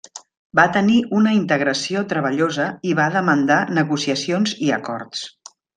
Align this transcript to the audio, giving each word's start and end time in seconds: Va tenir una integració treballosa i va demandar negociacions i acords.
Va 0.59 0.63
tenir 0.77 0.95
una 1.17 1.33
integració 1.39 2.03
treballosa 2.15 2.67
i 2.93 2.97
va 3.03 3.09
demandar 3.19 3.61
negociacions 3.81 4.59
i 4.69 4.77
acords. 4.81 5.27